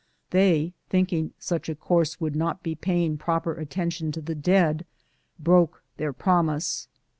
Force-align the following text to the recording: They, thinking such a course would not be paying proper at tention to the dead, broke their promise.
They, 0.31 0.73
thinking 0.89 1.33
such 1.37 1.69
a 1.69 1.75
course 1.75 2.19
would 2.19 2.35
not 2.35 2.63
be 2.63 2.73
paying 2.73 3.19
proper 3.19 3.59
at 3.59 3.69
tention 3.69 4.11
to 4.13 4.21
the 4.21 4.33
dead, 4.33 4.83
broke 5.37 5.83
their 5.97 6.11
promise. 6.11 6.87